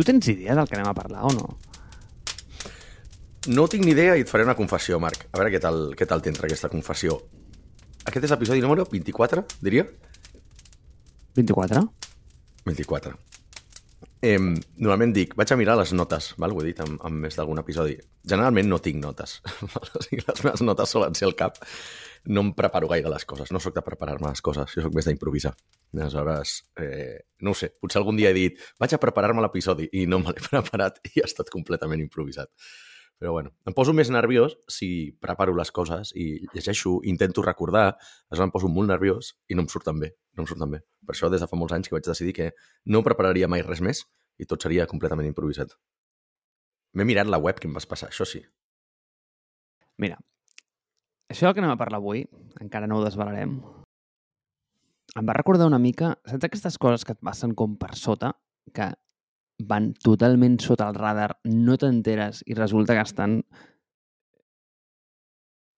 [0.00, 1.58] Tu tens idea del que anem a parlar o no?
[3.52, 5.26] No tinc ni idea i et faré una confessió, Marc.
[5.28, 7.18] A veure què tal, què tal t'entra aquesta confessió.
[8.08, 9.84] Aquest és l'episodi número 24, diria?
[11.36, 11.84] 24?
[12.70, 13.12] 24.
[14.20, 16.52] Eh, normalment dic, vaig a mirar les notes, val?
[16.52, 17.94] ho he dit en, en més d'algun episodi.
[18.28, 19.38] Generalment no tinc notes.
[19.64, 21.56] o sigui, les meves notes solen ser al cap.
[22.28, 25.08] No em preparo gaire les coses, no sóc de preparar-me les coses, jo sóc més
[25.08, 25.54] d'improvisar.
[25.96, 30.04] Aleshores, eh, no ho sé, potser algun dia he dit, vaig a preparar-me l'episodi i
[30.06, 32.52] no me l'he preparat i ha estat completament improvisat.
[33.20, 37.90] Però bueno, em poso més nerviós si preparo les coses i llegeixo, intento recordar,
[38.28, 40.84] aleshores em poso molt nerviós i no em surten bé, no em surten bé.
[41.04, 42.52] Per això des de fa molts anys que vaig decidir que
[42.88, 44.06] no prepararia mai res més
[44.40, 45.76] i tot seria completament improvisat.
[46.96, 48.40] M'he mirat la web que em vas passar, això sí.
[50.00, 50.16] Mira,
[51.30, 52.24] això que anem a parlar avui,
[52.64, 53.58] encara no ho desvelarem,
[55.18, 58.32] em va recordar una mica, saps aquestes coses que et passen com per sota,
[58.74, 58.92] que
[59.70, 63.40] van totalment sota el radar, no t'enteres i resulta que estan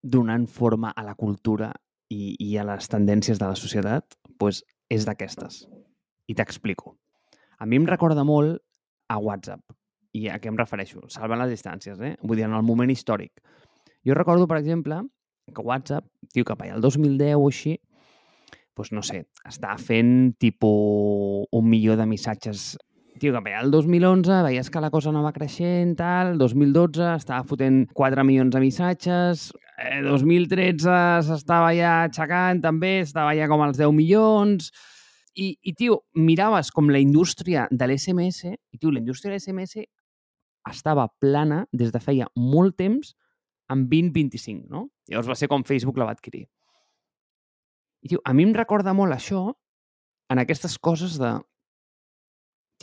[0.02, 1.72] donant forma a la cultura
[2.12, 5.62] i, i a les tendències de la societat, doncs és d'aquestes.
[6.28, 6.96] I t'explico.
[7.62, 8.58] A mi em recorda molt
[9.06, 9.62] a WhatsApp.
[10.18, 11.04] I a què em refereixo?
[11.14, 12.16] Salvant les distàncies, eh?
[12.26, 13.38] Vull dir, en el moment històric.
[14.02, 14.98] Jo recordo, per exemple,
[15.54, 17.76] que WhatsApp, tio, cap allà el 2010 o així,
[18.74, 22.72] doncs no sé, estava fent tipus un milió de missatges
[23.22, 27.46] tio, cap allà el 2011 veies que la cosa no va creixent, tal, 2012 estava
[27.46, 30.96] fotent 4 milions de missatges, eh, 2013
[31.28, 34.72] s'estava ja aixecant també, estava ja com als 10 milions,
[35.34, 39.84] i, i tio, miraves com la indústria de l'SMS, i tio, la indústria de l'SMS
[40.68, 43.14] estava plana des de feia molt temps
[43.72, 44.88] en 2025, no?
[45.08, 46.44] Llavors va ser com Facebook la va adquirir.
[48.02, 49.46] I, tio, a mi em recorda molt això
[50.32, 51.32] en aquestes coses de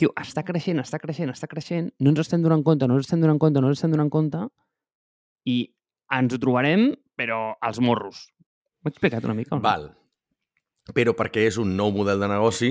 [0.00, 3.20] tio, està creixent, està creixent, està creixent, no ens estem donant compte, no ens estem
[3.22, 4.46] donant compte, no ens estem donant compte,
[5.50, 5.60] i
[6.16, 8.26] ens ho trobarem, però als morros.
[8.80, 9.62] M'he explicat una mica no?
[9.64, 9.90] Val.
[10.96, 12.70] Però perquè és un nou model de negoci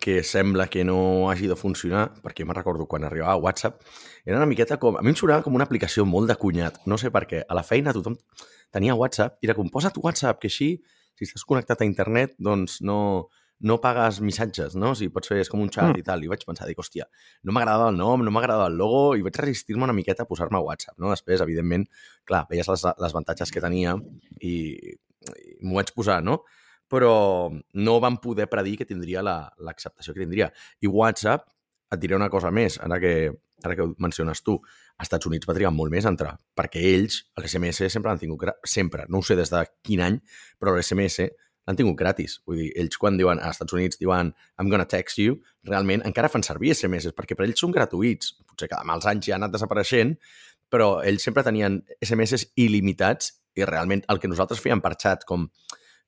[0.00, 3.80] que sembla que no hagi de funcionar, perquè me'n recordo quan arribava a WhatsApp,
[4.24, 4.98] era una miqueta com...
[4.98, 6.80] A mi em sonava com una aplicació molt de cunyat.
[6.90, 7.44] No sé per què.
[7.46, 8.16] A la feina tothom
[8.74, 10.70] tenia WhatsApp i era com, posa't WhatsApp, que així,
[11.14, 13.28] si estàs connectat a internet, doncs no,
[13.64, 14.92] no pagues missatges, no?
[14.92, 16.02] O sigui, pots fer, és com un xat mm.
[16.02, 16.24] i tal.
[16.26, 17.06] I vaig pensar, dic, hòstia,
[17.46, 20.58] no m'agradava el nom, no m'agradava el logo, i vaig resistir-me una miqueta a posar-me
[20.58, 21.14] a WhatsApp, no?
[21.14, 21.86] Després, evidentment,
[22.26, 23.94] clar, veies les, les avantatges que tenia
[24.42, 26.42] i, i m'ho vaig posar, no?
[26.90, 27.14] Però
[27.50, 30.50] no van poder predir que tindria l'acceptació la, que tindria.
[30.84, 31.48] I WhatsApp,
[31.94, 33.14] et diré una cosa més, ara que,
[33.64, 34.58] ara que ho menciones tu,
[34.98, 38.44] als Estats Units va trigar molt més a entrar, perquè ells, l'SMS sempre l'han tingut,
[38.68, 40.20] sempre, no ho sé des de quin any,
[40.60, 41.30] però l'SMS
[41.64, 42.38] l'han tingut gratis.
[42.46, 46.30] Vull dir, ells quan diuen als Estats Units diuen I'm gonna text you, realment encara
[46.32, 48.34] fan servir SMS, perquè per ells són gratuïts.
[48.44, 50.14] Potser que amb els anys ja ha anat desapareixent,
[50.70, 55.48] però ells sempre tenien SMS il·limitats i realment el que nosaltres fèiem per xat com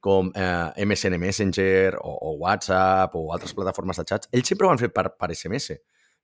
[0.07, 4.71] com eh, MSN Messenger o, o WhatsApp o altres plataformes de xats, ells sempre ho
[4.71, 5.75] han fet per, per SMS.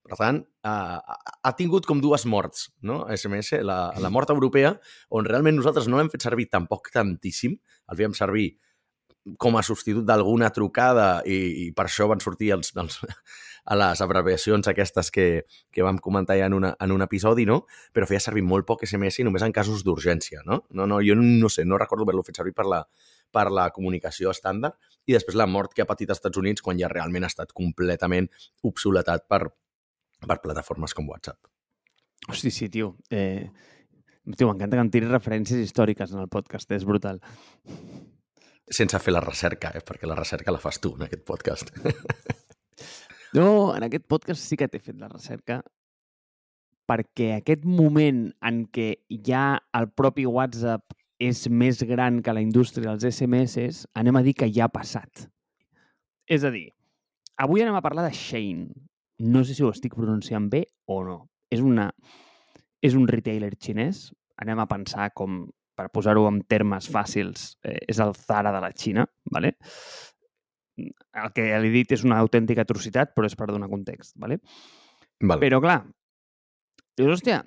[0.03, 0.99] Per tant, eh,
[1.47, 3.03] ha tingut com dues morts, no?
[3.15, 4.75] SMS, la, la mort europea,
[5.15, 7.59] on realment nosaltres no l'hem fet servir tampoc tantíssim,
[7.91, 8.49] el fèiem servir
[9.39, 12.99] com a substitut d'alguna trucada i, i per això van sortir els, els,
[13.65, 17.63] a les abreviacions aquestes que, que vam comentar ja en, una, en un episodi, no?
[17.95, 20.63] Però feia servir molt poc SMS i només en casos d'urgència, no?
[20.71, 21.01] No, no?
[21.07, 22.83] Jo no sé, no recordo haver-lo fet servir per la,
[23.31, 26.79] per la comunicació estàndard i després la mort que ha patit als Estats Units quan
[26.81, 28.31] ja realment ha estat completament
[28.67, 29.45] obsoletat per,
[30.27, 31.39] per plataformes com WhatsApp.
[32.31, 32.97] Hosti, sí, tio.
[33.11, 33.47] Eh,
[34.37, 37.23] tio, m'encanta que em tiris referències històriques en el podcast, és brutal
[38.73, 39.83] sense fer la recerca, eh?
[39.85, 41.75] perquè la recerca la fas tu en aquest podcast.
[43.33, 45.63] No, en aquest podcast sí que t'he fet la recerca
[46.91, 48.89] perquè aquest moment en què
[49.25, 54.35] ja el propi WhatsApp és més gran que la indústria dels SMS, anem a dir
[54.37, 55.29] que ja ha passat.
[56.27, 56.67] És a dir,
[57.41, 58.69] avui anem a parlar de Shane.
[59.23, 61.19] No sé si ho estic pronunciant bé o no.
[61.53, 61.89] És, una,
[62.83, 64.09] és un retailer xinès.
[64.43, 65.45] Anem a pensar com
[65.79, 69.55] per posar-ho en termes fàcils, eh, és el Zara de la Xina, ¿vale?
[70.91, 74.17] El que li he dit és una autèntica atrocitat, però és per donar context.
[74.21, 74.41] ¿vale?
[75.21, 75.41] Vale.
[75.45, 75.81] Però, clar,
[76.99, 77.43] dius, hòstia,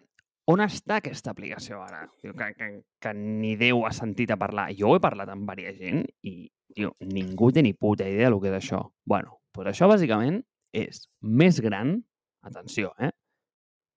[0.51, 2.05] on està aquesta aplicació ara?
[2.21, 2.69] Que, que,
[3.01, 4.69] que ni Déu ha sentit a parlar.
[4.77, 6.35] Jo he parlat amb diversa gent i,
[6.75, 8.83] tio, ningú té ni puta idea del que és això.
[9.05, 10.41] bueno, doncs això bàsicament
[10.75, 11.95] és més gran,
[12.43, 13.11] atenció, eh,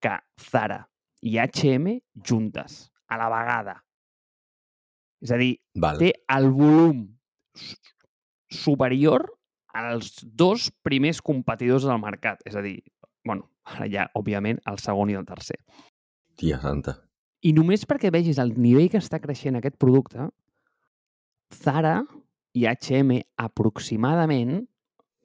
[0.01, 0.15] que
[0.49, 0.85] Zara
[1.21, 3.75] i H&M juntes, a la vegada.
[5.21, 5.99] És a dir, vale.
[5.99, 7.03] té el volum
[8.49, 9.27] superior
[9.73, 12.41] als dos primers competidors del mercat.
[12.49, 12.79] És a dir,
[13.23, 15.59] bueno, Ara ja, òbviament, el segon i el tercer.
[16.39, 16.97] Tia santa.
[17.45, 20.27] I només perquè vegis el nivell que està creixent aquest producte,
[21.55, 21.99] Zara
[22.57, 24.63] i H&M aproximadament,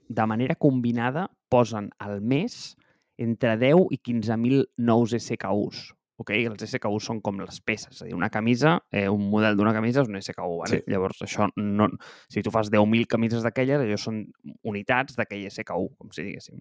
[0.09, 2.75] de manera combinada, posen al mes
[3.21, 5.85] entre 10 i 15.000 nous SKUs.
[6.23, 6.45] Okay?
[6.47, 9.73] Els SKUs són com les peces, és a dir, una camisa, eh, un model d'una
[9.75, 10.59] camisa és un SKU.
[10.63, 10.79] Vale?
[10.79, 10.91] Sí.
[10.93, 11.89] Llavors, això no,
[12.31, 14.23] si tu fas 10.000 camises d'aquelles, allò són
[14.63, 16.61] unitats d'aquell SKU, com si diguéssim.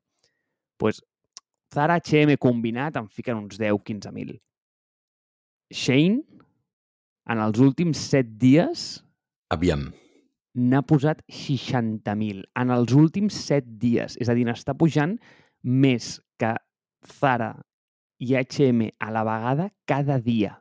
[0.81, 1.03] pues,
[1.73, 4.39] Zara H&M combinat en fiquen uns 10-15.000.
[5.73, 6.21] Shane,
[7.29, 9.03] en els últims 7 dies,
[9.53, 9.87] Aviam.
[10.53, 14.17] n'ha posat 60.000 en els últims 7 dies.
[14.21, 15.15] És a dir, n'està pujant
[15.63, 16.53] més que
[17.07, 17.55] Zara
[18.23, 20.55] i H&M a la vegada cada dia.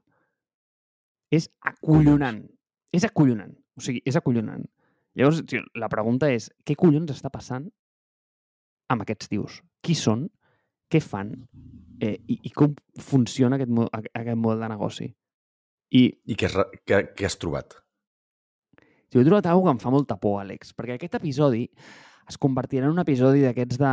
[1.33, 2.43] És acollonant.
[2.93, 3.55] És acollonant.
[3.79, 4.65] O sigui, és acollonant.
[5.17, 7.69] Llavors, tio, la pregunta és, què collons està passant
[8.93, 9.61] amb aquests tios?
[9.85, 10.27] Qui són?
[10.93, 11.33] Què fan?
[12.03, 13.73] Eh, i, I com funciona aquest,
[14.11, 15.09] aquest model de negoci?
[15.93, 16.57] I I què has,
[16.89, 17.77] què, què has trobat?
[19.13, 21.67] Jo he trobat alguna que em fa molta por, Àlex, perquè aquest episodi
[22.29, 23.93] es convertirà en un episodi d'aquests de,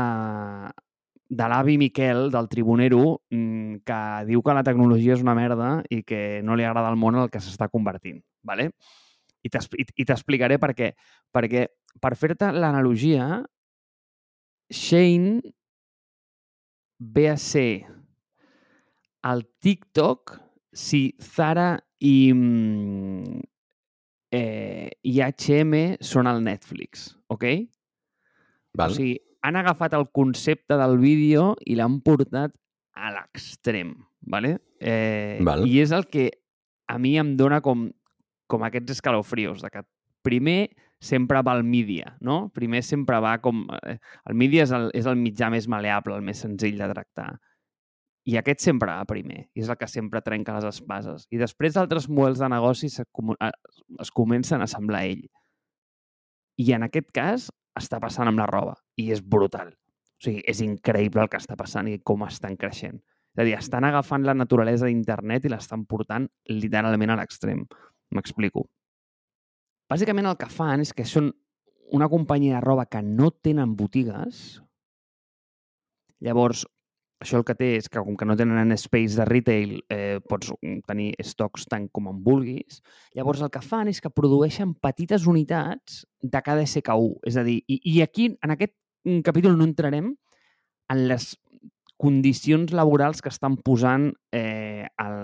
[1.29, 6.01] de l'avi Miquel, del Tribunero, mm, que diu que la tecnologia és una merda i
[6.03, 8.23] que no li agrada al món el que s'està convertint.
[8.41, 8.71] ¿vale?
[9.43, 10.89] I t'explicaré per què.
[11.31, 11.67] Perquè,
[12.01, 13.43] per fer-te l'analogia,
[14.69, 15.53] Shane
[16.99, 17.85] ve a ser
[19.29, 20.35] el TikTok
[20.73, 23.39] si Zara i, mm,
[24.31, 27.45] eh, i H&M són el Netflix, ok?
[28.77, 28.91] Val?
[28.91, 32.53] O sigui, han agafat el concepte del vídeo i l'han portat
[32.93, 34.57] a l'extrem, ¿vale?
[34.79, 35.65] Eh, Val.
[35.67, 36.29] I és el que
[36.89, 37.89] a mi em dona com,
[38.49, 39.83] com aquests escalofrios, de que
[40.25, 40.69] primer
[40.99, 42.49] sempre va al mídia, no?
[42.51, 43.61] Primer sempre va com...
[43.87, 47.29] eh, El mídia és el, és el mitjà més maleable, el més senzill de tractar.
[48.27, 51.23] I aquest sempre va primer, i és el que sempre trenca les espases.
[51.31, 53.53] I després altres models de negoci es, a-
[54.03, 55.23] es comencen a semblar a ell.
[56.59, 57.47] I en aquest cas
[57.79, 59.71] està passant amb la roba, i és brutal.
[60.19, 62.99] O sigui, és increïble el que està passant i com estan creixent.
[63.35, 67.63] És a dir, estan agafant la naturalesa d'internet i l'estan portant literalment a l'extrem.
[68.15, 68.65] M'explico.
[69.89, 71.31] Bàsicament el que fan és que són
[71.95, 74.59] una companyia de roba que no tenen botigues.
[76.19, 76.65] Llavors,
[77.23, 80.51] això el que té és que com que no tenen space de retail, eh, pots
[80.87, 82.81] tenir stocks tant com en vulguis.
[83.15, 87.15] Llavors el que fan és que produeixen petites unitats de cada SKU.
[87.27, 88.75] És a dir, i, i aquí, en aquest
[89.05, 90.13] mm, capítol no entrarem
[90.89, 91.33] en les
[91.99, 95.17] condicions laborals que estan posant eh, el,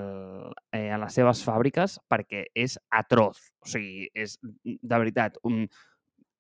[0.76, 3.40] eh, a les seves fàbriques perquè és atroz.
[3.64, 5.64] O sigui, és de veritat un,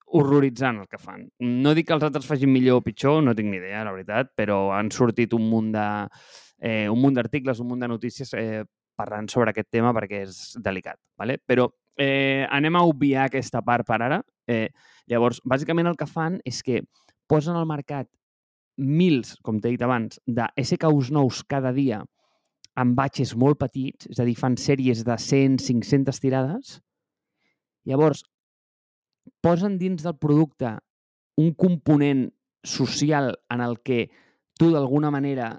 [0.06, 1.26] horroritzant el que fan.
[1.40, 4.32] No dic que els altres facin millor o pitjor, no tinc ni idea, la veritat,
[4.38, 5.88] però han sortit un munt de
[6.60, 8.64] eh, un munt d'articles, un munt de notícies eh,
[8.96, 11.00] parlant sobre aquest tema perquè és delicat.
[11.20, 11.40] ¿vale?
[11.46, 11.68] Però
[11.98, 14.22] eh, anem a obviar aquesta part per ara.
[14.48, 14.70] Eh,
[15.12, 16.84] llavors, bàsicament el que fan és que
[17.30, 18.10] posen al mercat
[18.77, 22.01] mils, com t'he dit abans, de SKUs nous cada dia
[22.75, 26.80] amb batxes molt petits, és a dir, fan sèries de 100, 500 tirades.
[27.88, 28.25] Llavors,
[29.42, 30.75] posen dins del producte
[31.39, 32.27] un component
[32.65, 34.10] social en el que
[34.60, 35.53] tu d'alguna manera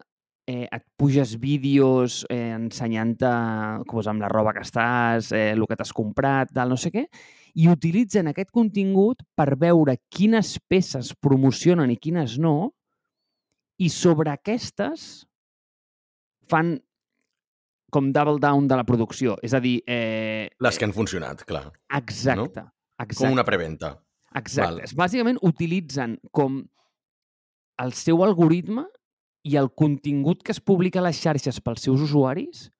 [0.46, 5.92] eh, et puges vídeos eh, ensenyant-te amb la roba que estàs, eh, el que t'has
[5.96, 7.06] comprat, tal, no sé què,
[7.56, 12.72] i utilitzen aquest contingut per veure quines peces promocionen i quines no,
[13.80, 15.24] i sobre aquestes
[16.50, 16.76] fan
[17.92, 19.38] com double down de la producció.
[19.42, 21.72] És a dir, eh, Les que han funcionat, clar.
[21.88, 22.66] exacte.
[22.98, 23.24] exacte.
[23.24, 23.96] Com una preventa.
[24.34, 24.82] Exacte.
[24.84, 24.96] Val.
[25.06, 26.60] Bàsicament utilitzen com
[27.80, 28.84] el seu algoritme
[29.46, 32.70] i el contingut que es publica a les xarxes pels seus usuaris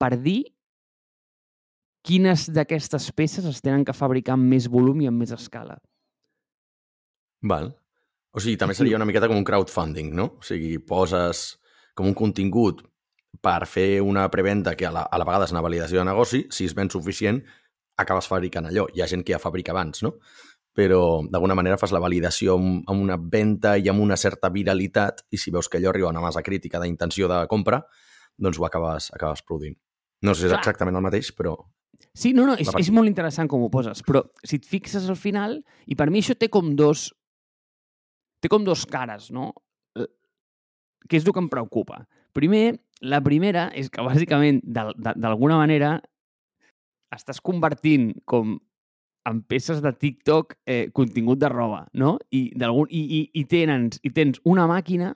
[0.00, 0.42] per dir
[2.06, 5.78] quines d'aquestes peces es tenen que fabricar amb més volum i amb més escala.
[7.42, 7.72] Val.
[8.32, 10.28] O sigui, també seria una miqueta com un crowdfunding, no?
[10.40, 11.58] O sigui, poses
[11.98, 12.80] com un contingut
[13.44, 16.46] per fer una preventa que a la, a la vegada és una validació de negoci,
[16.52, 17.42] si és ben suficient,
[18.00, 18.86] acabes fabricant allò.
[18.92, 20.16] Hi ha gent que ja fabrica abans, no?
[20.72, 25.26] Però d'alguna manera fas la validació amb, amb una venda i amb una certa viralitat
[25.30, 27.82] i si veus que allò arriba a una massa crítica d'intenció de compra,
[28.40, 29.76] doncs ho acabes, acabes produint.
[30.22, 31.58] No sé si és exactament el mateix, però...
[32.12, 35.16] Sí, no, no, és, és molt interessant com ho poses, però si et fixes al
[35.16, 35.56] final,
[35.88, 37.08] i per mi això té com dos
[38.42, 39.52] té com dos cares, no?
[39.96, 40.08] Eh,
[41.08, 42.02] Què és el que em preocupa?
[42.36, 42.74] Primer,
[43.06, 45.96] la primera és que bàsicament, d'alguna manera,
[47.14, 48.58] estàs convertint com
[49.28, 52.16] en peces de TikTok eh, contingut de roba, no?
[52.34, 55.12] I, i, i, i, tens, I tens una màquina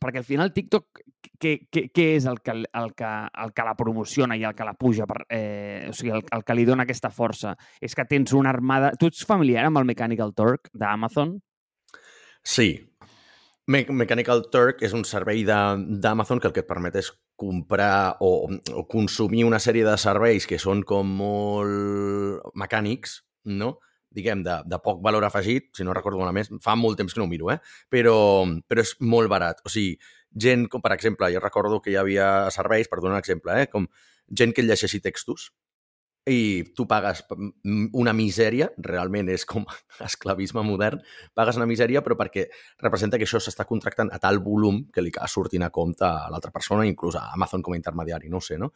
[0.00, 1.02] perquè al final TikTok,
[1.40, 3.12] què, què, què és el que, el, que,
[3.44, 6.44] el que la promociona i el que la puja, per, eh, o sigui, el, el
[6.46, 7.56] que li dona aquesta força?
[7.80, 8.92] És que tens una armada...
[8.98, 11.36] Tu ets familiar amb el Mechanical Turk d'Amazon?
[12.46, 12.70] Sí.
[13.66, 18.46] Me Mechanical Turk és un servei d'Amazon que el que et permet és comprar o,
[18.72, 23.76] o consumir una sèrie de serveis que són com molt mecànics, no?
[24.10, 27.20] Diguem, de, de poc valor afegit, si no recordo una més, fa molt temps que
[27.20, 27.58] no ho miro, eh?
[27.92, 28.16] però,
[28.68, 29.62] però és molt barat.
[29.66, 29.96] O sigui,
[30.46, 33.70] gent, com per exemple, jo recordo que hi havia serveis, per donar un exemple, eh?
[33.72, 33.88] com
[34.26, 35.50] gent que llegeixi textos,
[36.26, 37.20] i tu pagues
[37.94, 39.62] una misèria, realment és com
[40.08, 40.98] esclavisme modern,
[41.38, 42.48] pagues una misèria però perquè
[42.82, 46.26] representa que això s'està contractant a tal volum que li acaba sortint a compte a
[46.32, 48.72] l'altra persona, inclús a Amazon com a intermediari, no sé, no?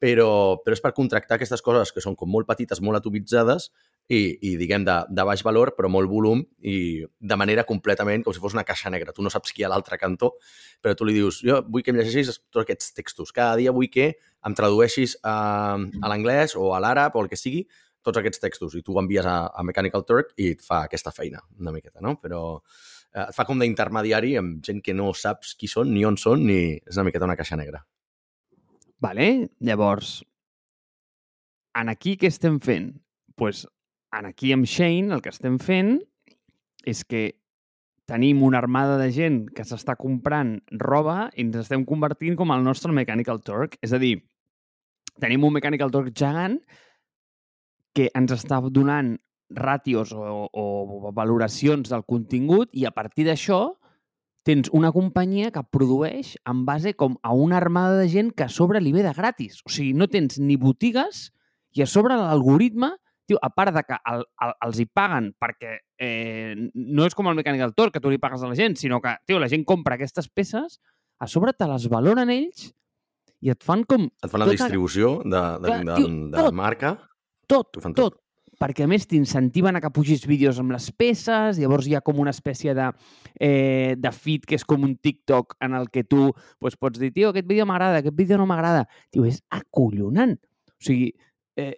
[0.00, 3.68] Però, però és per contractar aquestes coses que són com molt petites, molt atomitzades
[4.08, 8.34] i, i diguem, de, de baix valor, però molt volum i de manera completament com
[8.36, 9.14] si fos una caixa negra.
[9.16, 10.34] Tu no saps qui hi ha a l'altre cantó,
[10.84, 13.32] però tu li dius, jo vull que em llegeixis tots aquests textos.
[13.32, 14.12] Cada dia vull que
[14.44, 15.36] em tradueixis a,
[15.78, 17.64] a l'anglès o a l'àrab o el que sigui,
[18.04, 21.12] tots aquests textos, i tu ho envies a, a Mechanical Turk i et fa aquesta
[21.14, 22.18] feina, una miqueta, no?
[22.20, 26.20] Però eh, et fa com d'intermediari amb gent que no saps qui són, ni on
[26.20, 27.80] són, ni és una miqueta una caixa negra.
[29.00, 29.30] Vale,
[29.64, 30.18] llavors,
[31.80, 32.92] en aquí què estem fent?
[33.34, 33.68] pues,
[34.18, 35.98] en aquí amb Shane el que estem fent
[36.84, 37.24] és que
[38.08, 42.64] tenim una armada de gent que s'està comprant roba i ens estem convertint com el
[42.64, 43.78] nostre Mechanical Turk.
[43.80, 44.18] És a dir,
[45.20, 46.58] tenim un Mechanical Turk gegant
[47.94, 49.14] que ens està donant
[49.54, 53.76] ràtios o, o valoracions del contingut i a partir d'això
[54.44, 58.52] tens una companyia que produeix en base com a una armada de gent que a
[58.52, 59.62] sobre li ve de gratis.
[59.64, 61.30] O sigui, no tens ni botigues
[61.72, 62.92] i a sobre l'algoritme,
[63.26, 67.28] tio, a part de que el, el, els hi paguen perquè eh, no és com
[67.30, 69.50] el mecànic del Tor, que tu li pagues a la gent, sinó que, tio, la
[69.52, 70.80] gent compra aquestes peces,
[71.18, 72.68] a sobre te les valoren ells
[73.44, 74.08] i et fan com...
[74.08, 74.58] Et fan la tota...
[74.58, 76.94] distribució de, de, Clar, de, tio, de, de marca.
[77.50, 78.20] Tot, tot, tot.
[78.54, 82.20] Perquè, a més, t'incentiven a que pugis vídeos amb les peces, llavors hi ha com
[82.22, 82.86] una espècie de,
[83.42, 86.28] eh, de feed que és com un TikTok en el que tu
[86.62, 88.86] pues, pots dir, tio, aquest vídeo m'agrada, aquest vídeo no m'agrada.
[89.10, 90.36] Tio, és acollonant.
[90.70, 91.10] O sigui,
[91.56, 91.74] eh,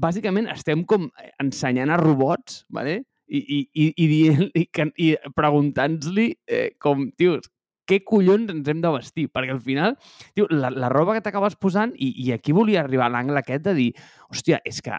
[0.00, 1.10] bàsicament estem com
[1.42, 3.02] ensenyant a robots, ¿vale?
[3.26, 4.68] I, i, i, i, dient, i,
[5.02, 7.40] i preguntant-li eh, com, tio,
[7.86, 9.28] què collons ens hem de vestir?
[9.34, 9.96] Perquè al final,
[10.34, 13.62] tio, la, la roba que t'acabes posant, i, i aquí volia arribar a l'angle aquest
[13.66, 13.92] de dir,
[14.30, 14.96] hòstia, és que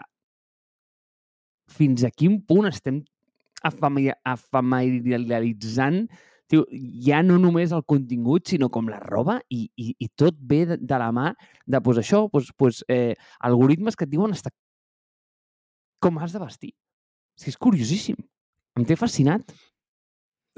[1.68, 3.04] fins a quin punt estem
[3.68, 6.08] afamiliaritzant
[6.48, 6.64] tio,
[7.04, 10.78] ja no només el contingut, sinó com la roba i, i, i tot ve de,
[10.80, 11.32] de la mà
[11.66, 13.14] de pues, això, pues, pues, eh,
[13.44, 14.52] algoritmes que et diuen hasta
[16.00, 16.72] com has de vestir.
[17.38, 18.18] És que és curiosíssim.
[18.78, 19.52] Em té fascinat.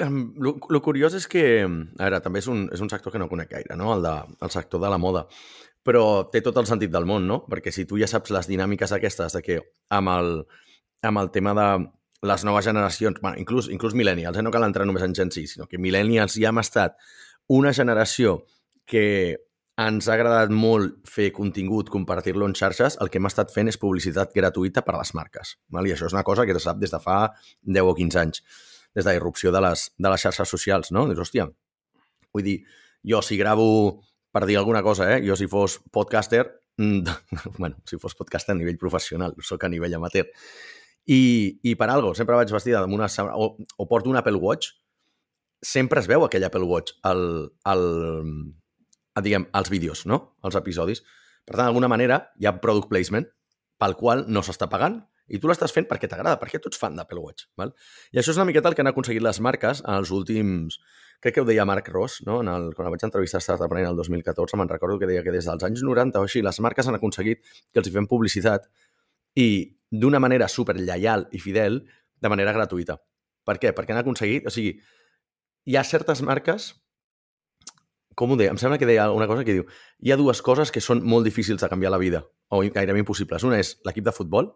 [0.01, 3.21] Um, lo, lo curiós és que, a veure, també és un, és un sector que
[3.21, 3.93] no conec gaire, no?
[3.95, 5.27] El, de, el sector de la moda.
[5.85, 7.43] Però té tot el sentit del món, no?
[7.49, 9.59] Perquè si tu ja saps les dinàmiques aquestes de que
[9.97, 10.35] amb el,
[11.09, 11.69] amb el tema de
[12.23, 14.43] les noves generacions, bueno, inclús, inclús millennials, eh?
[14.45, 16.99] no cal entrar només en Gen Z, sinó que millennials ja hem estat
[17.49, 18.43] una generació
[18.85, 19.39] que
[19.81, 23.79] ens ha agradat molt fer contingut, compartir-lo en xarxes, el que hem estat fent és
[23.81, 25.55] publicitat gratuïta per a les marques.
[25.73, 25.89] Val?
[25.89, 27.23] I això és una cosa que se sap des de fa
[27.63, 28.43] 10 o 15 anys
[28.95, 31.07] des de la irrupció de les, de les xarxes socials, no?
[31.09, 31.47] Dius, hòstia,
[32.35, 32.59] vull dir,
[33.07, 33.69] jo si gravo,
[34.35, 35.21] per dir alguna cosa, eh?
[35.25, 36.45] jo si fos podcaster,
[36.77, 37.17] mm,
[37.63, 40.29] bueno, si fos podcaster a nivell professional, sóc a nivell amateur,
[41.07, 41.23] i,
[41.63, 43.09] i per algo, sempre vaig vestida amb una...
[43.35, 44.75] O, o porto un Apple Watch,
[45.63, 47.23] sempre es veu aquell Apple Watch al,
[47.69, 47.85] al,
[49.15, 50.37] a, diguem, als vídeos, no?
[50.43, 51.05] als episodis.
[51.45, 53.29] Per tant, d'alguna manera, hi ha product placement
[53.81, 56.97] pel qual no s'està pagant i tu l'estàs fent perquè t'agrada, perquè tu ets fan
[56.99, 57.47] d'Apple Watch.
[57.61, 57.71] Val?
[58.11, 60.81] I això és una miqueta el que han aconseguit les marques en els últims...
[61.21, 62.39] Crec que ho deia Marc Ross, no?
[62.41, 65.35] en el, quan el vaig entrevistar a Startup el 2014, me'n recordo que deia que
[65.35, 68.71] des dels anys 90 o així les marques han aconseguit que els hi fem publicitat
[69.39, 69.49] i
[69.91, 71.83] d'una manera super lleial i fidel
[72.21, 72.99] de manera gratuïta.
[73.47, 73.75] Per què?
[73.75, 74.47] Perquè han aconseguit...
[74.47, 74.77] O sigui,
[75.67, 76.73] hi ha certes marques
[78.21, 78.53] com ho deia?
[78.53, 79.67] Em sembla que deia una cosa que diu
[80.05, 83.47] hi ha dues coses que són molt difícils de canviar la vida, o gairebé impossibles.
[83.49, 84.51] Una és l'equip de futbol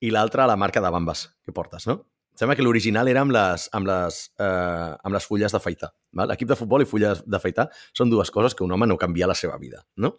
[0.00, 2.00] i l'altra la marca de bambes que portes, no?
[2.40, 5.90] Sembla que l'original era amb les, amb les, eh, amb les fulles d'afaitar.
[6.30, 9.36] L'equip de futbol i fulles d'afaitar són dues coses que un home no canvia la
[9.36, 10.14] seva vida, no?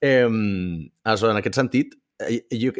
[0.00, 2.72] Eh, aleshores, en aquest sentit, eh, jo,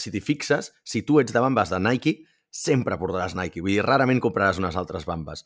[0.00, 2.14] si t'hi fixes, si tu ets de bambes de Nike,
[2.50, 3.62] sempre portaràs Nike.
[3.64, 5.44] Vull dir, rarament compraràs unes altres bambes.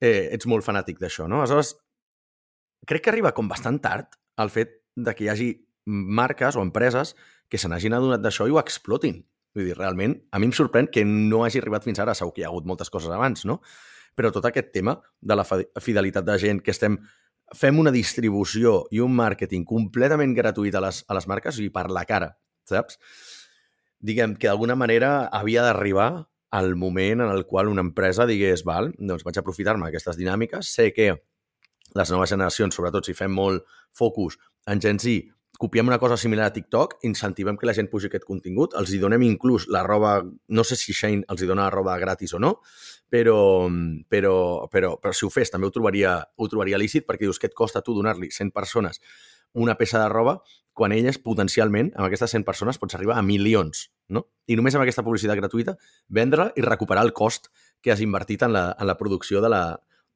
[0.00, 1.42] Eh, ets molt fanàtic d'això, no?
[1.42, 1.74] Aleshores,
[2.88, 5.50] crec que arriba com bastant tard el fet de que hi hagi
[5.86, 7.14] marques o empreses
[7.48, 9.22] que se n'hagin adonat d'això i ho explotin.
[9.56, 12.14] Vull dir, realment, a mi em sorprèn que no hagi arribat fins ara.
[12.14, 13.62] Segur que hi ha hagut moltes coses abans, no?
[14.18, 16.98] però tot aquest tema de la fidelitat de gent que estem
[17.54, 21.86] fem una distribució i un màrqueting completament gratuït a les, a les marques i per
[21.94, 22.32] la cara,
[22.68, 22.98] saps?
[24.00, 28.92] Diguem que d'alguna manera havia d'arribar al moment en el qual una empresa digués, val,
[28.98, 31.10] doncs vaig aprofitar-me d'aquestes dinàmiques, sé que
[31.98, 34.38] les noves generacions, sobretot si fem molt focus
[34.68, 35.26] en Gen Z,
[35.58, 39.00] copiem una cosa similar a TikTok, incentivem que la gent pugi aquest contingut, els hi
[39.02, 42.38] donem inclús la roba, no sé si Shane els hi dona la roba gratis o
[42.38, 42.60] no,
[43.10, 43.66] però,
[44.08, 44.36] però,
[44.70, 47.56] però, però si ho fes també ho trobaria, ho trobaria lícit perquè dius que et
[47.58, 49.02] costa tu donar-li 100 persones
[49.54, 50.38] una peça de roba
[50.78, 54.28] quan elles potencialment, amb aquestes 100 persones, pots arribar a milions, no?
[54.46, 55.74] I només amb aquesta publicitat gratuïta
[56.06, 57.50] vendre i recuperar el cost
[57.82, 59.62] que has invertit en la, en la producció de, la,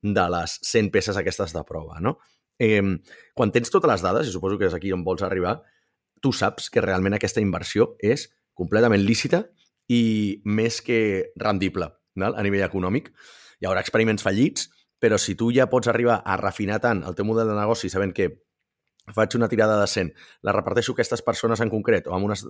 [0.03, 2.19] de les 100 peces aquestes de prova, no?
[2.63, 2.79] Eh,
[3.35, 5.57] quan tens totes les dades, i suposo que és aquí on vols arribar,
[6.23, 9.43] tu saps que realment aquesta inversió és completament lícita
[9.91, 12.37] i més que rendible val?
[12.39, 13.11] a nivell econòmic.
[13.59, 14.71] Hi haurà experiments fallits,
[15.03, 18.15] però si tu ja pots arribar a refinar tant el teu model de negoci sabent
[18.15, 18.31] que
[19.11, 20.13] faig una tirada de 100,
[20.47, 22.45] la reparteixo a aquestes persones en concret o amb unes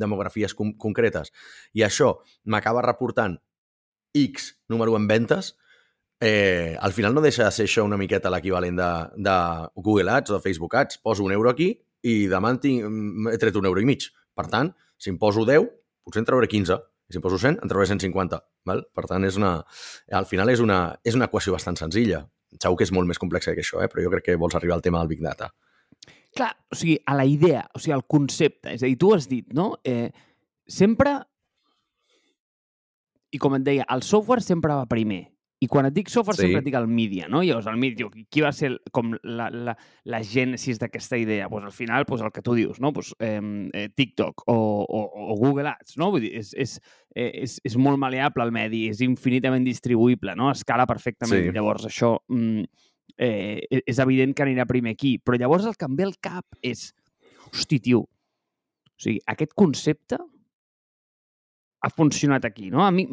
[0.00, 1.34] demografies com concretes
[1.76, 2.14] i això
[2.48, 3.36] m'acaba reportant
[4.16, 5.56] X número en ventes,
[6.20, 9.36] eh, al final no deixa de ser això una miqueta l'equivalent de, de
[9.76, 10.98] Google Ads o de Facebook Ads.
[10.98, 11.72] Poso un euro aquí
[12.02, 12.86] i demà tinc,
[13.32, 14.08] he tret un euro i mig.
[14.34, 15.68] Per tant, si em poso 10,
[16.06, 16.78] potser en trauré 15.
[17.08, 18.40] I si em poso 100, en trauré 150.
[18.68, 18.84] Val?
[18.94, 19.54] Per tant, és una,
[20.12, 22.24] al final és una, és una equació bastant senzilla.
[22.58, 23.88] Segur que és molt més complexa que això, eh?
[23.92, 25.50] però jo crec que vols arribar al tema del Big Data.
[26.36, 28.74] Clar, o sigui, a la idea, o sigui, al concepte.
[28.74, 29.72] És a dir, tu has dit, no?
[29.84, 30.10] Eh,
[30.68, 31.18] sempre...
[33.28, 35.26] I com et deia, el software sempre va primer.
[35.58, 36.44] I quan et dic software sí.
[36.46, 37.40] sempre et dic el mídia, no?
[37.42, 39.74] Llavors, el mídia, qui va ser com la, la,
[40.06, 41.48] la gènesis d'aquesta idea?
[41.50, 42.92] Pues al final, pues el que tu dius, no?
[42.94, 45.00] Pues, eh, TikTok o, o,
[45.32, 46.12] o Google Ads, no?
[46.14, 46.76] Vull dir, és, és,
[47.10, 50.52] eh, és, és molt maleable el medi, és infinitament distribuïble, no?
[50.54, 51.48] Escala perfectament.
[51.50, 51.56] Sí.
[51.56, 52.62] Llavors, això mm,
[53.16, 55.16] eh, e, és evident que anirà primer aquí.
[55.22, 56.90] Però llavors el que em ve al cap és,
[57.52, 60.18] hosti, tio, o sigui, aquest concepte
[61.78, 62.82] ha funcionat aquí, no?
[62.82, 63.06] A mi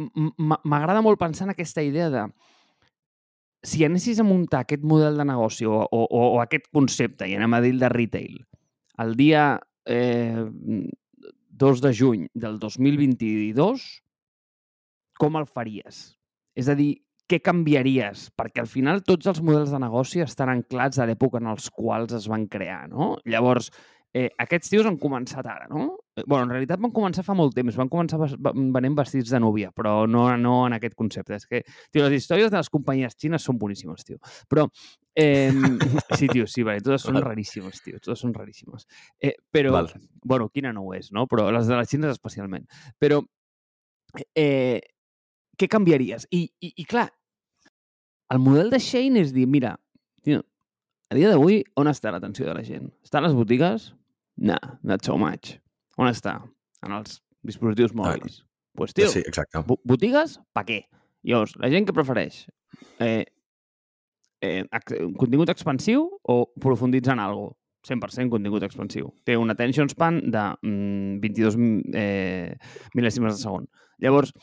[0.66, 2.26] m'agrada molt pensar en aquesta idea de
[3.66, 7.54] si anessis a muntar aquest model de negoci o, o, o aquest concepte, i anem
[7.58, 8.40] a dir de retail,
[9.02, 9.46] el dia
[9.86, 10.46] eh,
[11.56, 13.86] 2 de juny del 2022,
[15.22, 16.16] com el faries?
[16.56, 16.92] És a dir,
[17.30, 18.30] què canviaries?
[18.38, 22.14] Perquè al final tots els models de negoci estan anclats a l'època en els quals
[22.18, 23.16] es van crear, no?
[23.26, 23.72] Llavors,
[24.16, 25.90] eh, aquests tios han començat ara, no?
[26.16, 29.74] Eh, bueno, en realitat van començar fa molt temps, van començar venent vestits de núvia,
[29.76, 31.36] però no, no en aquest concepte.
[31.36, 34.22] És que, tio, les històries de les companyies xines són boníssimes, tio.
[34.52, 34.70] Però,
[35.20, 35.52] eh,
[36.20, 38.88] sí, tio, sí, vale, totes són raríssimes, tio, totes són raríssimes.
[39.20, 39.92] Eh, però, Val.
[40.24, 41.28] bueno, quina no ho és, no?
[41.28, 42.70] Però les de les xines especialment.
[43.02, 43.20] Però,
[44.32, 44.80] eh,
[45.60, 46.28] què canviaries?
[46.36, 47.08] I, i, i clar,
[48.34, 49.76] el model de Shane és dir, mira,
[50.26, 50.42] tio,
[51.12, 52.90] a dia d'avui, on està l'atenció de la gent?
[53.06, 53.92] Està a les botigues?
[54.42, 55.56] No, not so much.
[56.02, 56.40] On està?
[56.86, 58.42] En els dispositius mòbils.
[58.42, 58.44] Doncs
[58.76, 59.62] pues, tio, sí, exacte.
[59.88, 60.82] botigues, pa què?
[61.26, 62.44] Llavors, la gent que prefereix
[63.02, 63.24] eh,
[64.44, 64.64] eh,
[65.18, 67.62] contingut expansiu o profunditzar en alguna cosa?
[67.86, 69.12] 100% contingut expansiu.
[69.30, 71.58] Té un attention span de mm, 22
[71.94, 72.56] eh,
[72.98, 73.68] mil·lèsimes de segon.
[74.02, 74.34] Llavors,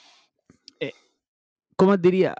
[1.82, 2.32] com et diria,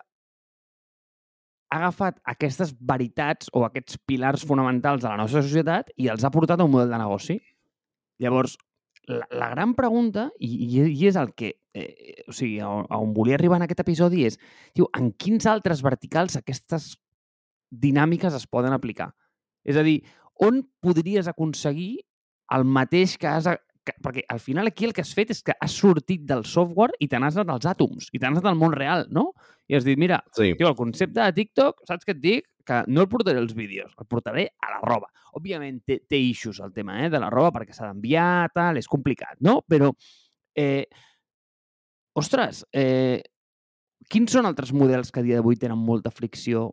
[1.72, 6.31] ha agafat aquestes veritats o aquests pilars fonamentals de la nostra societat i els ha
[6.31, 7.38] portat a un model de negoci.
[8.22, 8.59] Llavors,
[9.09, 10.52] la, la gran pregunta, i,
[10.92, 14.38] i és el que, eh, o sigui, a on volia arribar en aquest episodi és,
[14.76, 16.92] diu, en quins altres verticals aquestes
[17.72, 19.11] dinàmiques es poden aplicar?
[19.64, 20.02] És a dir,
[20.44, 22.05] on podries aconseguir
[22.52, 23.48] el mateix que has,
[23.85, 26.95] que, perquè al final aquí el que has fet és que has sortit del software
[27.03, 29.31] i te n'has anat als àtoms, i te n'has anat al món real, no?
[29.71, 30.53] I has dit, mira, sí.
[30.59, 32.49] tio, el concepte de TikTok, saps què et dic?
[32.66, 35.09] Que no el portaré als vídeos, el portaré a la roba.
[35.38, 38.90] Òbviament té, té issues el tema eh, de la roba perquè s'ha d'enviar, tal, és
[38.90, 39.61] complicat, no?
[39.66, 39.90] Però,
[40.59, 40.85] eh,
[42.21, 43.18] ostres, eh,
[44.12, 46.68] quins són altres models que a dia d'avui tenen molta fricció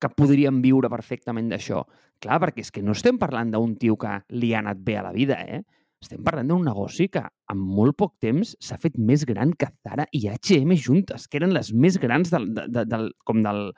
[0.00, 1.82] que podrien viure perfectament d'això?
[2.22, 5.04] Clar, perquè és que no estem parlant d'un tio que li ha anat bé a
[5.08, 5.64] la vida, eh?
[6.04, 10.04] Estem parlant d'un negoci que en molt poc temps s'ha fet més gran que Zara
[10.12, 13.70] i H&M juntes, que eren les més grans del, de, de, del, com del,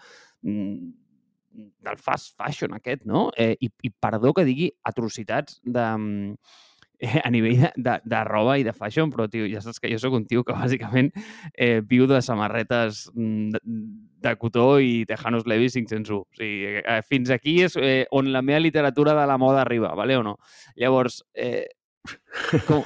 [0.43, 0.89] mm,
[1.87, 3.29] del fast fashion aquest, no?
[3.37, 5.87] Eh, i, I perdó que digui atrocitats de,
[6.99, 9.91] eh, a nivell de, de, de roba i de fashion, però, tio, ja saps que
[9.93, 11.13] jo sóc un tio que bàsicament
[11.55, 13.63] eh, viu de samarretes mm, de,
[14.27, 16.19] de cotó i Tejanos Levi 501.
[16.19, 19.95] O sigui, eh, fins aquí és eh, on la meva literatura de la moda arriba,
[19.95, 20.39] vale o no?
[20.77, 21.67] Llavors, eh,
[22.67, 22.83] com...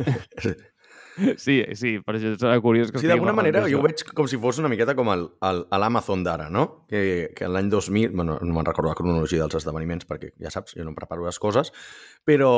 [1.37, 4.39] Sí, sí, per això és curiós que Sí, d'alguna manera jo ho veig com si
[4.41, 6.87] fos una miqueta com l'Amazon d'ara, no?
[6.89, 10.73] Que, que l'any 2000, bueno, no me'n recordo la cronologia dels esdeveniments perquè ja saps,
[10.79, 11.69] jo no em preparo les coses,
[12.25, 12.49] però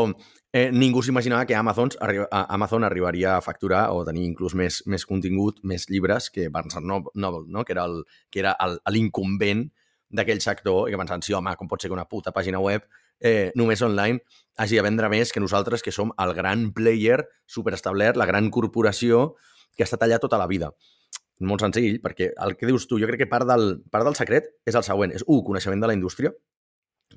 [0.54, 5.02] eh, ningú s'imaginava que Amazon, arri- Amazon arribaria a facturar o tenir inclús més, més
[5.04, 7.64] contingut, més llibres que Barnes No- Noble, no?
[7.66, 8.54] que era el- que era
[8.86, 9.66] l'incumbent
[10.14, 12.86] d'aquell sector i que pensaven, sí, home, com pot ser que una puta pàgina web
[13.20, 14.22] eh, només online
[14.56, 19.34] hagi de vendre més que nosaltres, que som el gran player superestablert, la gran corporació
[19.74, 20.70] que ha estat allà tota la vida.
[21.42, 24.52] Molt senzill, perquè el que dius tu, jo crec que part del, part del secret
[24.66, 25.14] és el següent.
[25.16, 26.30] És, un, coneixement de la indústria,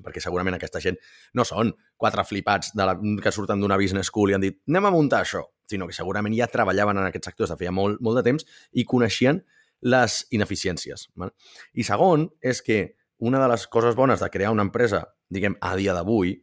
[0.02, 0.98] perquè segurament aquesta gent
[1.38, 4.88] no són quatre flipats de la, que surten d'una business school i han dit anem
[4.90, 8.02] a muntar això, sinó que segurament ja treballaven en aquest sector des de feia molt,
[8.04, 9.42] molt de temps i coneixien
[9.86, 11.08] les ineficiències.
[11.18, 11.32] Val?
[11.74, 15.74] I segon, és que una de les coses bones de crear una empresa, diguem, a
[15.76, 16.36] dia d'avui,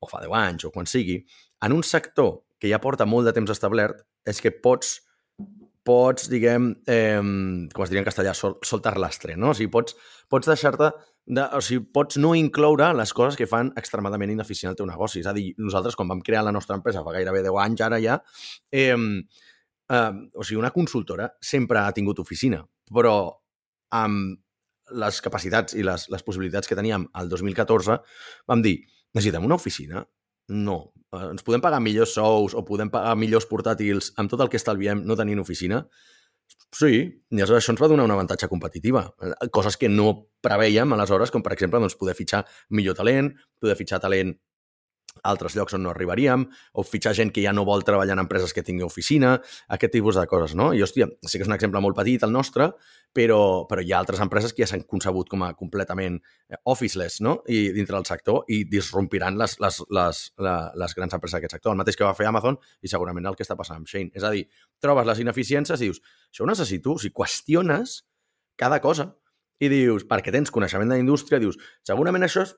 [0.00, 1.20] o fa 10 anys, o quan sigui,
[1.64, 4.98] en un sector que ja porta molt de temps establert, és que pots,
[5.84, 7.20] pots diguem, eh,
[7.74, 9.52] com es diria en castellà, sol, soltar lastre, no?
[9.52, 9.96] O sigui, pots,
[10.30, 10.90] pots deixar-te
[11.26, 15.20] de, o sigui, pots no incloure les coses que fan extremadament ineficient el teu negoci.
[15.24, 18.00] És a dir, nosaltres, quan vam crear la nostra empresa fa gairebé 10 anys, ara
[18.02, 18.20] ja,
[18.72, 22.62] eh, eh, o sigui, una consultora sempre ha tingut oficina,
[22.92, 23.16] però
[23.96, 24.38] amb
[24.92, 27.98] les capacitats i les, les possibilitats que teníem al 2014,
[28.50, 28.78] vam dir,
[29.14, 30.04] necessitem una oficina?
[30.50, 30.78] No.
[31.14, 34.58] Eh, Ens podem pagar millors sous o podem pagar millors portàtils amb tot el que
[34.60, 35.84] estalviem no tenint oficina?
[36.74, 39.04] Sí, i aleshores això ens va donar una avantatge competitiva.
[39.22, 40.10] Eh, Coses que no
[40.42, 44.34] preveiem, aleshores, com per exemple doncs, poder fitxar millor talent, poder fitxar talent
[45.26, 48.54] altres llocs on no arribaríem, o fitxar gent que ja no vol treballar en empreses
[48.56, 49.34] que tingui oficina,
[49.68, 50.70] aquest tipus de coses, no?
[50.76, 52.70] I, hòstia, sí que és un exemple molt petit, el nostre,
[53.12, 57.20] però, però hi ha altres empreses que ja s'han concebut com a completament eh, officeless,
[57.26, 57.40] no?
[57.50, 61.74] I dintre del sector, i disrompiran les, les, les, la, les grans empreses d'aquest sector.
[61.74, 64.14] El mateix que va fer Amazon i segurament el que està passant amb Shane.
[64.14, 64.46] És a dir,
[64.82, 68.00] trobes les ineficiències i dius, això ho necessito, o sigui, qüestiones
[68.60, 69.10] cada cosa
[69.60, 72.54] i dius, perquè tens coneixement de la indústria, dius, segurament això és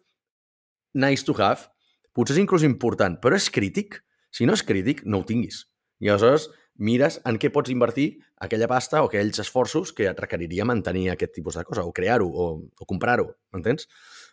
[0.95, 1.73] nice to have,
[2.13, 4.01] potser és inclús important, però és crític?
[4.33, 5.67] Si no és crític, no ho tinguis.
[6.03, 6.49] I aleshores
[6.83, 8.07] mires en què pots invertir
[8.43, 12.27] aquella pasta o aquells esforços que et requeriria mantenir aquest tipus de cosa, o crear-ho,
[12.27, 12.47] o,
[12.81, 13.89] o comprar-ho, m'entens?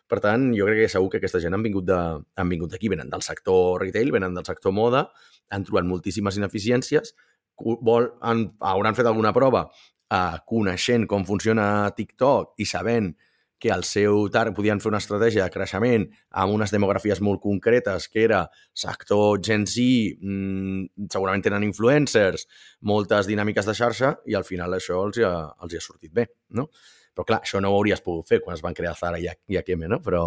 [0.10, 2.00] Per tant, jo crec que segur que aquesta gent han vingut de-
[2.36, 5.10] han vingut d'aquí, venen del sector retail, venen del sector moda,
[5.54, 7.14] han trobat moltíssimes ineficiències,
[7.60, 9.68] vol, han, hauran fet alguna prova
[10.10, 13.12] eh, coneixent com funciona TikTok i sabent
[13.60, 16.06] que el seu tar podien fer una estratègia de creixement
[16.42, 19.84] amb unes demografies molt concretes, que era sector Gen Z,
[20.20, 22.48] mmm, segurament tenen influencers,
[22.88, 26.14] moltes dinàmiques de xarxa, i al final això els hi ha, els hi ha sortit
[26.16, 26.70] bé, no?
[27.14, 29.60] Però clar, això no ho hauries pogut fer quan es van crear Zara i, i
[29.60, 30.00] Akeme, no?
[30.06, 30.24] Però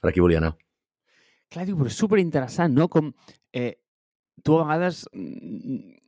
[0.00, 0.56] per aquí volia anar.
[1.50, 2.88] Clar, diu, però superinteressant, no?
[2.90, 3.12] Com
[3.54, 3.76] eh,
[4.42, 5.99] tu a vegades, mm,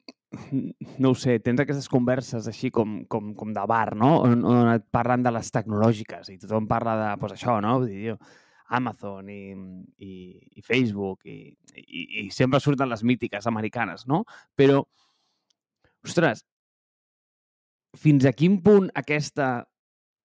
[1.02, 4.14] no ho sé, tens aquestes converses així com, com, com de bar, no?
[4.26, 7.78] On, on et parlen de les tecnològiques i tothom parla de, pues, això, no?
[7.82, 8.16] Vull dir,
[8.72, 9.52] Amazon i,
[10.00, 10.14] i,
[10.56, 14.22] i Facebook i, i, i sempre surten les mítiques americanes, no?
[14.56, 14.80] Però,
[16.06, 16.46] ostres,
[17.98, 19.52] fins a quin punt aquesta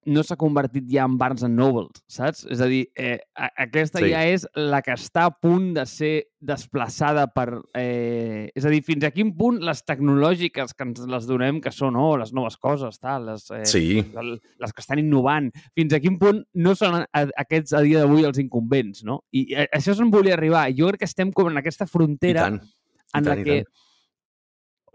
[0.08, 2.44] no s'ha convertit ja en Barnes and Nobles, saps?
[2.50, 4.10] És a dir, eh, aquesta Sí.
[4.10, 7.60] ja és la que està a punt de ser desplaçada per...
[7.74, 11.72] Eh, és a dir, fins a quin punt les tecnològiques que ens les donem, que
[11.74, 16.00] són oh, les noves coses, tal, les, eh, Sí, les que estan innovant, fins a
[16.00, 19.20] quin punt no són a, aquests a dia d'avui els incumbents, no?
[19.32, 20.68] I a, això és on volia arribar.
[20.78, 22.62] Jo crec que estem com en aquesta i frontera tant.
[22.62, 23.86] en tant, la i que, tant.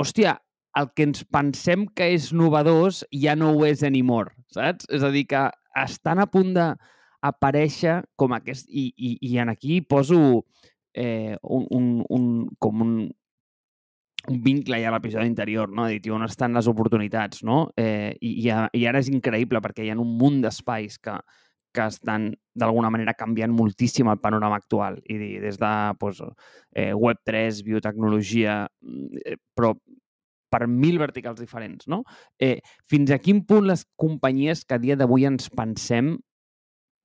[0.03, 0.37] hòstia,
[0.79, 4.87] el que ens pensem que és novedós ja no ho és anymore, saps?
[4.89, 5.45] És a dir, que
[5.83, 8.69] estan a punt d'aparèixer com aquest...
[8.69, 10.45] I, i, i en aquí poso
[10.93, 12.25] eh, un, un, un,
[12.59, 12.95] com un,
[14.29, 15.87] un vincle ja a l'episodi anterior, no?
[16.01, 17.67] Tio, on estan les oportunitats, no?
[17.77, 21.17] Eh, i, i, ara és increïble perquè hi ha un munt d'espais que,
[21.73, 26.21] que estan d'alguna manera canviant moltíssim el panorama actual i des de pues,
[26.71, 29.73] eh, Web3, biotecnologia, mm, eh, però
[30.53, 32.03] per mil verticals diferents, no?
[32.37, 36.15] Eh, fins a quin punt les companyies que a dia d'avui ens pensem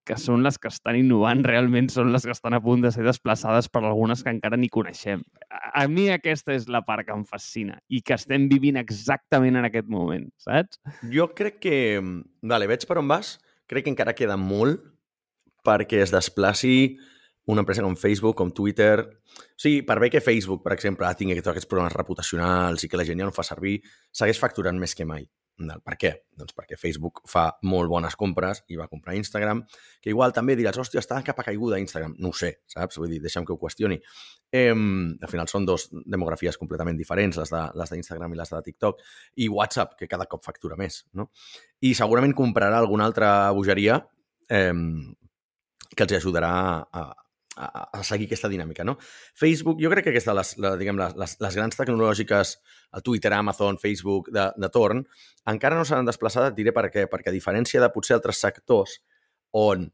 [0.08, 3.04] que són les que estan innovant realment són les que estan a punt de ser
[3.04, 5.20] desplaçades per algunes que encara ni coneixem.
[5.50, 9.68] A, mi aquesta és la part que em fascina i que estem vivint exactament en
[9.68, 10.80] aquest moment, saps?
[11.12, 11.76] Jo crec que...
[12.40, 13.36] Vale, veig per on vas.
[13.68, 14.80] Crec que encara queda molt
[15.66, 16.96] perquè es desplaci
[17.48, 19.00] una empresa com Facebook, com Twitter...
[19.58, 22.98] O sigui, per bé que Facebook, per exemple, tingui tots aquests problemes reputacionals i que
[23.00, 23.80] la gent ja no fa servir,
[24.14, 25.24] segueix facturant més que mai.
[25.58, 26.12] Per què?
[26.38, 29.64] Doncs perquè Facebook fa molt bones compres i va comprar Instagram,
[30.04, 32.14] que igual també diràs, hòstia, està cap a caiguda Instagram.
[32.22, 33.00] No ho sé, saps?
[33.02, 33.98] Vull dir, deixa'm que ho qüestioni.
[34.54, 39.02] Eh, al final són dos demografies completament diferents, les d'Instagram i les de TikTok,
[39.42, 41.32] i WhatsApp, que cada cop factura més, no?
[41.82, 43.98] I segurament comprarà alguna altra bogeria
[44.46, 44.74] eh,
[45.96, 46.52] que els ajudarà
[46.86, 47.08] a,
[47.58, 48.96] a, a seguir aquesta dinàmica, no?
[49.38, 52.54] Facebook, jo crec que aquesta, les, la, diguem, les, les, grans tecnològiques,
[52.94, 55.04] el Twitter, Amazon, Facebook, de, de torn,
[55.50, 59.00] encara no s'han desplaçat, et diré per què, perquè a diferència de potser altres sectors
[59.56, 59.88] on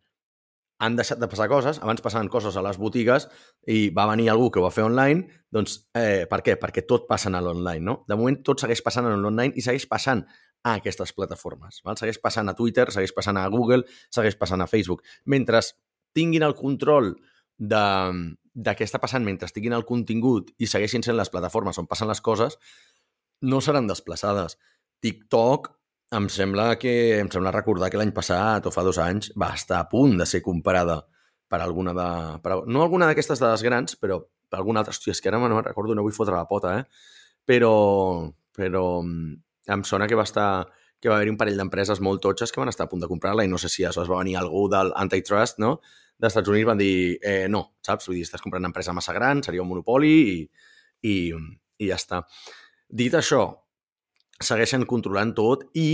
[0.84, 3.28] han deixat de passar coses, abans passaven coses a les botigues
[3.70, 6.56] i va venir algú que ho va fer online, doncs eh, per què?
[6.60, 8.00] Perquè tot passa en l'online, no?
[8.10, 10.24] De moment tot segueix passant en l'online i segueix passant
[10.64, 11.78] a aquestes plataformes.
[11.86, 11.96] Val?
[12.00, 15.04] Segueix passant a Twitter, segueix passant a Google, segueix passant a Facebook.
[15.30, 15.62] Mentre
[16.16, 17.14] tinguin el control
[17.58, 17.84] de,
[18.54, 22.10] de què està passant mentre estiguin el contingut i segueixin sent les plataformes on passen
[22.10, 22.58] les coses,
[23.42, 24.58] no seran desplaçades.
[25.04, 25.72] TikTok
[26.14, 29.80] em sembla que em sembla recordar que l'any passat o fa dos anys va estar
[29.80, 31.02] a punt de ser comparada
[31.50, 32.08] per alguna de...
[32.44, 34.94] Per, no alguna d'aquestes de les grans, però per alguna altra...
[34.94, 37.10] Hòstia, és que ara no me'n recordo, no vull fotre la pota, eh?
[37.44, 37.74] Però,
[38.56, 40.48] però em sona que va estar
[41.04, 43.44] que va haver un parell d'empreses molt totxes que van estar a punt de comprar-la
[43.44, 45.74] i no sé si es va venir algú del antitrust, no?
[46.18, 48.08] Dels Estats Units van dir eh, no, saps?
[48.08, 50.36] Vull dir, estàs comprant una empresa massa gran, seria un monopoli i,
[51.10, 51.14] i,
[51.82, 52.22] i ja està.
[52.88, 53.46] Dit això,
[54.40, 55.88] segueixen controlant tot i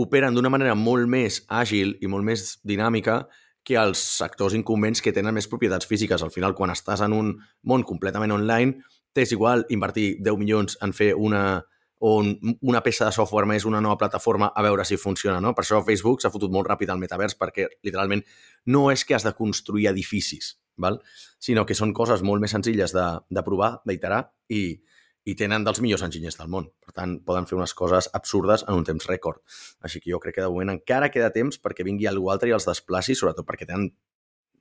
[0.00, 3.24] operen d'una manera molt més àgil i molt més dinàmica
[3.66, 6.22] que els sectors incumbents que tenen més propietats físiques.
[6.22, 7.34] Al final, quan estàs en un
[7.68, 8.80] món completament online,
[9.12, 11.62] t'és igual invertir 10 milions en fer una,
[12.00, 15.52] o una peça de software més, una nova plataforma, a veure si funciona, no?
[15.54, 18.24] Per això Facebook s'ha fotut molt ràpid al metavers, perquè literalment
[18.72, 20.96] no és que has de construir edificis, val?
[21.38, 24.80] sinó que són coses molt més senzilles de, de provar, d'iterar, i,
[25.28, 26.70] i tenen dels millors enginyers del món.
[26.80, 29.44] Per tant, poden fer unes coses absurdes en un temps rècord.
[29.84, 32.56] Així que jo crec que de moment encara queda temps perquè vingui algú altre i
[32.56, 33.90] els desplaci, sobretot perquè tenen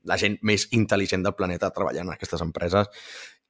[0.07, 2.87] la gent més intel·ligent del planeta treballant en aquestes empreses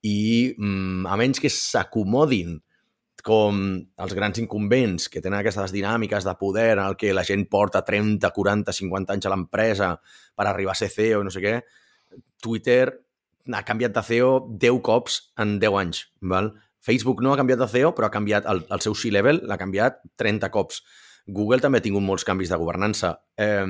[0.06, 2.58] i mm, a menys que s'acomodin
[3.25, 3.60] com
[4.03, 7.84] els grans incumbents que tenen aquestes dinàmiques de poder en el que la gent porta
[7.86, 9.91] 30, 40, 50 anys a l'empresa
[10.36, 11.55] per arribar a ser CEO i no sé què,
[12.41, 12.84] Twitter
[13.53, 16.05] ha canviat de CEO 10 cops en 10 anys.
[16.21, 16.53] Val?
[16.86, 19.99] Facebook no ha canviat de CEO, però ha canviat el, el seu C-level, l'ha canviat
[20.21, 20.84] 30 cops.
[21.27, 23.17] Google també ha tingut molts canvis de governança.
[23.38, 23.65] Eh,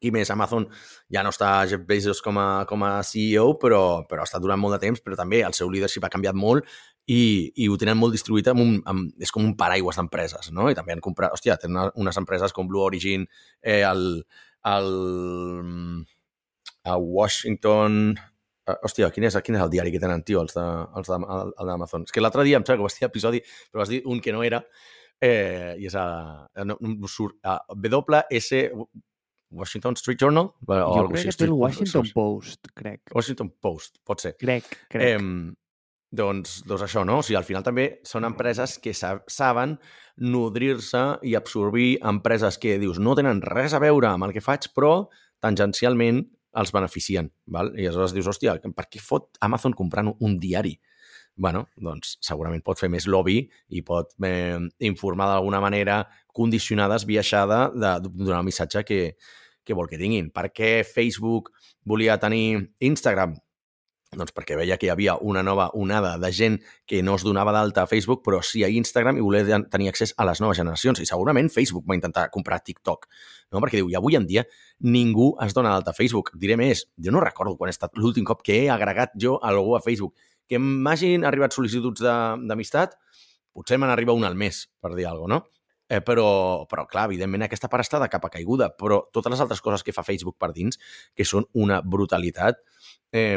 [0.00, 0.30] qui més?
[0.30, 0.66] Amazon
[1.12, 4.60] ja no està Jeff Bezos com a, com a CEO, però, però ha estat durant
[4.60, 6.68] molt de temps, però també el seu leadership ha canviat molt
[7.06, 10.70] i, i ho tenen molt distribuït amb un, amb, és com un paraigües d'empreses, no?
[10.72, 13.26] I també han comprat, hòstia, tenen unes empreses com Blue Origin,
[13.60, 14.22] eh, el,
[14.74, 14.94] el,
[16.84, 18.14] a Washington...
[18.64, 22.06] Uh, hòstia, quin és, quin és el diari que tenen, tio, els d'Amazon?
[22.06, 24.32] És que l'altre dia em sembla que vaig dir episodi, però vas dir un que
[24.32, 24.62] no era,
[25.20, 26.04] eh, i és a,
[26.64, 28.62] no, no surt, a WS
[29.52, 30.48] Washington Street Journal?
[30.64, 33.02] O jo crec que té el Washington Post, crec.
[33.12, 34.32] Washington Post, pot ser.
[34.40, 35.20] Crec, crec.
[35.20, 35.52] Eh,
[36.14, 37.18] doncs, doncs això, no?
[37.20, 39.76] O sigui, al final també són empreses que saben
[40.16, 44.70] nodrir-se i absorbir empreses que, dius, no tenen res a veure amb el que faig,
[44.76, 45.10] però
[45.42, 46.22] tangencialment
[46.54, 47.32] els beneficien.
[47.50, 47.72] Val?
[47.74, 50.78] I aleshores dius, hòstia, per què fot Amazon comprant un diari?
[51.36, 53.40] bueno, doncs segurament pot fer més lobby
[53.74, 59.00] i pot eh, informar d'alguna manera condicionada, esbiaixada, el missatge que,
[59.64, 60.30] que vol que tinguin.
[60.34, 61.50] Per què Facebook
[61.84, 63.34] volia tenir Instagram?
[64.18, 67.52] Doncs perquè veia que hi havia una nova onada de gent que no es donava
[67.54, 71.00] d'alta a Facebook, però sí a Instagram i volia tenir accés a les noves generacions.
[71.00, 73.08] I segurament Facebook va intentar comprar TikTok,
[73.52, 73.62] no?
[73.62, 74.44] perquè diu, i avui en dia
[74.80, 76.32] ningú es dona d'alta a Facebook.
[76.40, 79.76] Diré més, jo no recordo quan ha estat l'últim cop que he agregat jo algú
[79.76, 80.14] a Facebook.
[80.48, 82.98] Que m'hagin arribat sol·licituds d'amistat,
[83.54, 85.54] potser me n'arriba un al mes, per dir alguna cosa, no?
[85.88, 89.60] Eh, però, però, clar, evidentment aquesta part està de capa caiguda, però totes les altres
[89.60, 90.80] coses que fa Facebook per dins,
[91.14, 92.62] que són una brutalitat,
[93.12, 93.36] eh,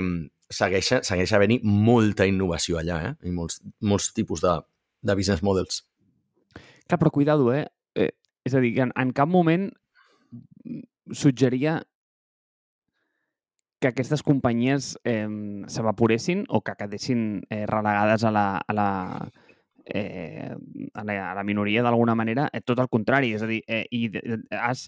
[0.50, 3.14] segueix, segueix havent-hi molta innovació allà, eh?
[3.28, 4.54] I molts, molts tipus de,
[5.04, 5.84] de business models.
[6.88, 7.66] Clar, però cuidado, eh?
[7.96, 8.14] eh
[8.48, 9.68] és a dir, en, en cap moment
[11.12, 11.82] suggeria
[13.82, 15.28] que aquestes companyies eh,
[15.70, 18.88] s'evaporessin o que quedessin eh, relegades a la, a la,
[19.86, 20.56] eh,
[20.94, 22.48] a la, a la minoria d'alguna manera.
[22.54, 24.10] Eh, tot el contrari, és a dir, eh, i
[24.58, 24.88] has,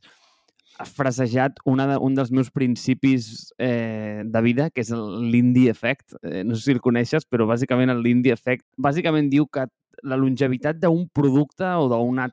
[0.85, 6.15] frasejat una de, un dels meus principis eh, de vida, que és l'Indie Effect.
[6.23, 9.67] Eh, no sé si el coneixes, però bàsicament l'Indie Effect bàsicament diu que
[10.07, 12.29] la longevitat d'un producte o d'una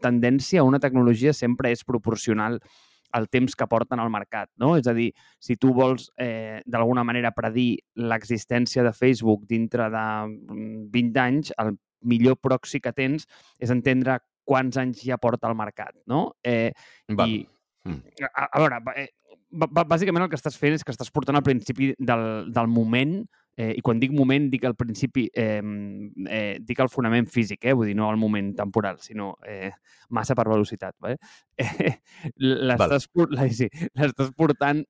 [0.00, 2.60] tendència o una tecnologia sempre és proporcional
[3.16, 4.50] al temps que porten al mercat.
[4.60, 4.74] No?
[4.76, 10.06] És a dir, si tu vols eh, d'alguna manera predir l'existència de Facebook dintre de
[10.52, 11.76] 20 mm, anys, el
[12.06, 13.26] millor proxy que tens
[13.60, 16.36] és entendre quants anys ja porta al mercat, no?
[16.44, 16.70] Eh,
[17.18, 17.32] Val.
[17.32, 17.40] I,
[17.86, 18.26] Mm.
[18.32, 19.08] a, a veure, eh,
[19.86, 23.20] bàsicament el que estàs fent és que estàs portant al principi del, del moment
[23.56, 25.62] Eh, I quan dic moment, dic al principi, eh,
[26.28, 27.72] eh, dic el fonament físic, eh?
[27.72, 29.70] vull dir, no el moment temporal, sinó eh,
[30.12, 30.96] massa per velocitat.
[31.00, 31.16] Vale?
[31.56, 31.94] Eh,
[32.36, 33.06] l'estàs
[33.56, 33.68] sí,
[34.36, 34.82] portant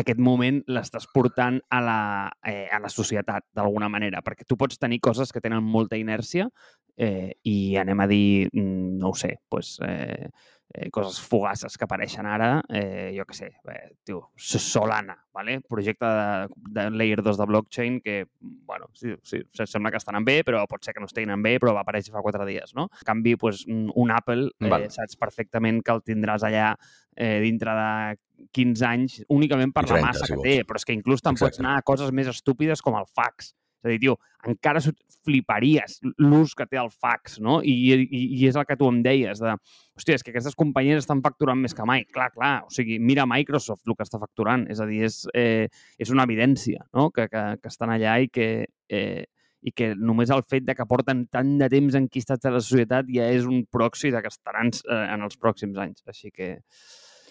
[0.00, 2.00] aquest moment l'estàs portant a la,
[2.42, 6.48] eh, a la societat, d'alguna manera, perquè tu pots tenir coses que tenen molta inèrcia
[6.96, 10.32] eh, i anem a dir, mm, no ho sé, pues, eh,
[10.74, 15.60] eh, coses fugaces que apareixen ara, eh, jo què sé, eh, tio, Solana, ¿vale?
[15.60, 20.42] projecte de, de Layer 2 de blockchain que, bueno, sí, sí, sembla que estan bé,
[20.44, 22.88] però pot ser que no estiguin bé, però va aparèixer fa quatre dies, no?
[22.92, 24.88] En canvi, pues, un un Apple, eh, Val.
[24.90, 26.74] saps perfectament que el tindràs allà
[27.16, 28.18] eh, dintre de
[28.54, 30.46] 15 anys únicament per I 30, la massa si que vols.
[30.46, 33.54] té, però és que inclús te'n pots anar a coses més estúpides com el fax.
[33.78, 34.16] És a dir, tio,
[34.48, 34.82] encara
[35.26, 37.58] fliparies l'ús que té el fax, no?
[37.62, 39.54] I, i, I és el que tu em deies, de,
[39.98, 42.06] hòstia, és que aquestes companyies estan facturant més que mai.
[42.14, 45.66] Clar, clar, o sigui, mira Microsoft el que està facturant, és a dir, és, eh,
[45.98, 48.48] és una evidència, no?, que, que, que estan allà i que,
[48.88, 49.26] eh,
[49.62, 53.08] i que només el fet de que porten tant de temps enquistats a la societat
[53.10, 56.02] ja és un de que estaran eh, en els pròxims anys.
[56.06, 56.58] Així que...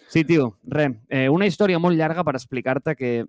[0.07, 0.93] Sí, tio, res.
[1.09, 3.25] Eh, una història molt llarga per explicar-te que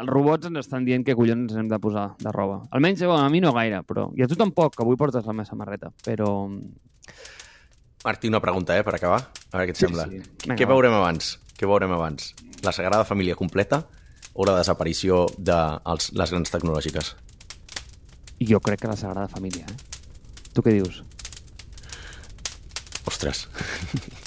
[0.00, 2.62] els robots ens estan dient que collons ens hem de posar de roba.
[2.72, 4.08] Almenys bueno, a mi no gaire, però...
[4.16, 6.30] I a tu tampoc, que avui portes la meva samarreta, però...
[8.02, 9.20] Martí, una pregunta, eh, per acabar.
[9.52, 10.08] A veure què et sembla.
[10.10, 10.22] sí.
[10.42, 10.72] Què Vinga, va.
[10.74, 11.36] veurem abans?
[11.58, 12.32] Què veurem abans?
[12.64, 13.84] La Sagrada Família completa
[14.32, 15.58] o la desaparició de
[15.92, 17.12] els, les grans tecnològiques?
[18.42, 19.76] Jo crec que la Sagrada Família, eh?
[20.52, 21.02] Tu què dius?
[23.06, 23.46] Ostres.